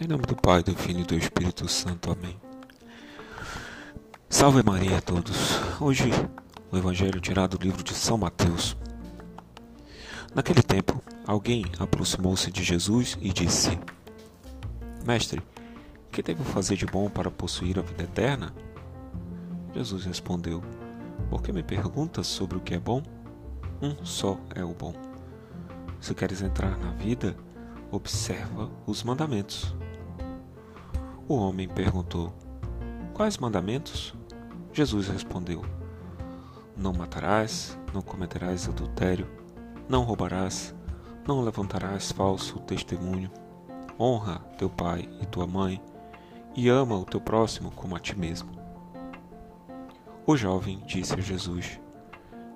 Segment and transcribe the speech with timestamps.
[0.00, 2.10] Em nome do Pai, do Filho e do Espírito Santo.
[2.10, 2.36] Amém.
[4.28, 5.60] Salve Maria a todos.
[5.80, 6.10] Hoje,
[6.72, 8.76] o Evangelho tirado do livro de São Mateus.
[10.34, 13.78] Naquele tempo, alguém aproximou-se de Jesus e disse:
[15.06, 15.40] Mestre,
[16.10, 18.52] que devo fazer de bom para possuir a vida eterna?
[19.72, 20.60] Jesus respondeu:
[21.30, 23.00] Por que me perguntas sobre o que é bom?
[23.80, 24.92] Um só é o bom.
[26.00, 27.36] Se queres entrar na vida,
[27.92, 29.72] observa os mandamentos.
[31.26, 32.34] O homem perguntou:
[33.14, 34.14] Quais mandamentos?
[34.74, 35.64] Jesus respondeu:
[36.76, 39.26] Não matarás, não cometerás adultério,
[39.88, 40.74] não roubarás,
[41.26, 43.30] não levantarás falso testemunho,
[43.98, 45.80] honra teu pai e tua mãe,
[46.54, 48.50] e ama o teu próximo como a ti mesmo.
[50.26, 51.80] O jovem disse a Jesus: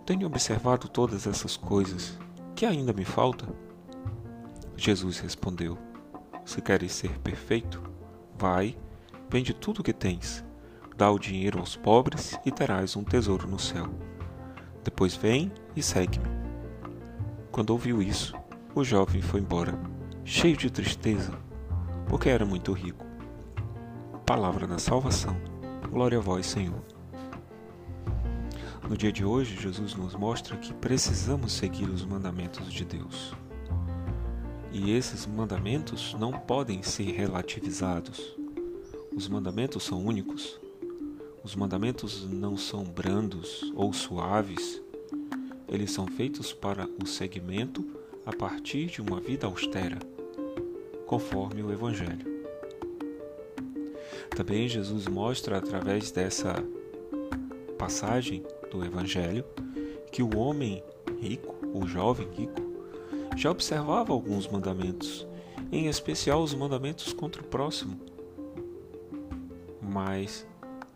[0.05, 2.19] Tenho observado todas essas coisas,
[2.55, 3.49] que ainda me falta?
[4.77, 5.79] Jesus respondeu:
[6.45, 7.88] Se queres ser perfeito,
[8.39, 8.77] Vai,
[9.29, 10.45] vende tudo o que tens,
[10.97, 13.89] dá o dinheiro aos pobres e terás um tesouro no céu.
[14.85, 16.29] Depois vem e segue-me.
[17.51, 18.35] Quando ouviu isso,
[18.77, 19.77] o jovem foi embora,
[20.25, 21.33] cheio de tristeza,
[22.07, 23.05] porque era muito rico.
[24.25, 25.37] Palavra da salvação.
[25.91, 26.85] Glória a vós, Senhor.
[28.89, 33.35] No dia de hoje, Jesus nos mostra que precisamos seguir os mandamentos de Deus.
[34.73, 38.37] E esses mandamentos não podem ser relativizados.
[39.15, 40.61] Os mandamentos são únicos.
[41.43, 44.83] Os mandamentos não são brandos ou suaves.
[45.67, 47.85] Eles são feitos para o segmento
[48.27, 49.99] a partir de uma vida austera,
[51.07, 52.39] conforme o Evangelho.
[54.37, 56.63] Também Jesus mostra através dessa
[57.79, 59.45] passagem do Evangelho
[60.13, 60.83] que o homem
[61.21, 62.68] rico, o jovem rico,
[63.37, 65.27] já observava alguns mandamentos,
[65.71, 67.99] em especial os mandamentos contra o próximo,
[69.83, 70.47] mas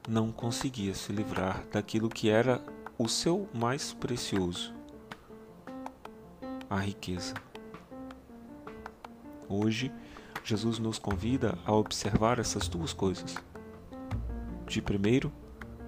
[0.09, 2.61] não conseguia se livrar daquilo que era
[2.99, 4.75] o seu mais precioso,
[6.69, 7.35] a riqueza.
[9.49, 9.93] Hoje,
[10.45, 13.37] Jesus nos convida a observar essas duas coisas.
[14.67, 15.33] De primeiro,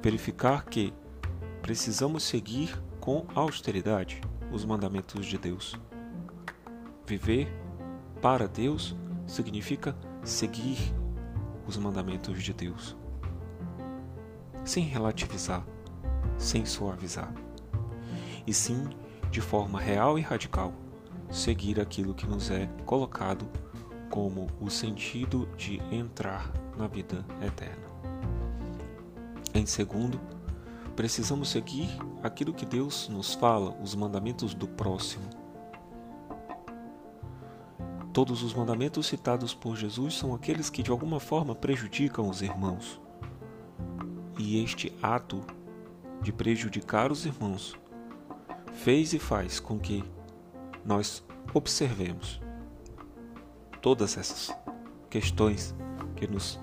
[0.02, 0.92] verificar que
[1.62, 4.20] precisamos seguir com austeridade
[4.52, 5.76] os mandamentos de Deus.
[7.06, 7.52] Viver
[8.22, 10.78] para Deus significa seguir
[11.66, 12.96] os mandamentos de Deus,
[14.64, 15.66] sem relativizar,
[16.38, 17.30] sem suavizar,
[18.46, 18.88] e sim
[19.30, 20.72] de forma real e radical,
[21.30, 23.46] seguir aquilo que nos é colocado
[24.08, 27.84] como o sentido de entrar na vida eterna.
[29.52, 30.18] Em segundo,
[30.96, 31.88] precisamos seguir
[32.22, 35.43] aquilo que Deus nos fala, os mandamentos do próximo
[38.14, 43.00] Todos os mandamentos citados por Jesus são aqueles que de alguma forma prejudicam os irmãos.
[44.38, 45.44] E este ato
[46.22, 47.74] de prejudicar os irmãos
[48.72, 50.04] fez e faz com que
[50.84, 52.40] nós observemos
[53.82, 54.56] todas essas
[55.10, 55.74] questões
[56.14, 56.60] que nos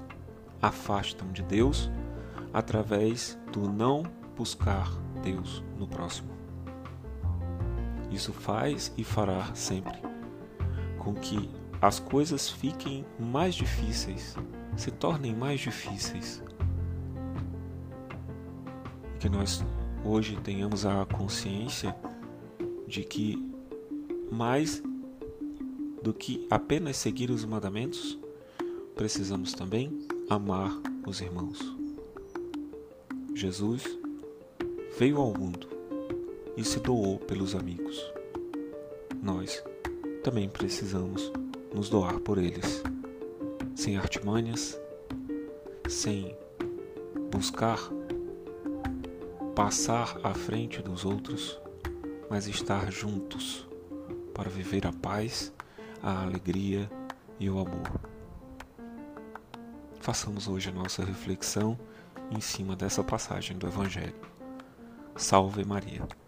[0.62, 1.92] afastam de Deus
[2.54, 4.04] através do não
[4.38, 4.90] buscar
[5.22, 6.32] Deus no próximo.
[8.10, 10.11] Isso faz e fará sempre
[11.02, 11.50] com que
[11.82, 14.36] as coisas fiquem mais difíceis,
[14.78, 16.44] se tornem mais difíceis.
[19.20, 19.66] Que nós
[20.06, 21.96] hoje tenhamos a consciência
[22.88, 23.36] de que
[24.32, 24.82] mais
[26.04, 28.18] do que apenas seguir os mandamentos,
[28.96, 30.72] precisamos também amar
[31.06, 31.60] os irmãos.
[33.34, 33.84] Jesus
[35.00, 35.68] veio ao mundo
[36.56, 38.00] e se doou pelos amigos.
[39.22, 39.64] Nós
[40.24, 41.32] também precisamos
[41.74, 42.84] nos doar por eles,
[43.76, 44.80] sem artimanhas,
[45.90, 46.36] sem
[47.32, 47.80] buscar
[49.56, 51.60] passar à frente dos outros,
[52.30, 53.68] mas estar juntos
[54.34, 55.52] para viver a paz,
[56.02, 56.90] a alegria
[57.40, 58.00] e o amor.
[60.00, 61.78] Façamos hoje a nossa reflexão
[62.32, 64.16] em cima dessa passagem do Evangelho.
[65.16, 66.21] Salve Maria!